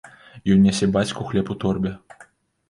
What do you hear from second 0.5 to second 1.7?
Ён нясе бацьку хлеб у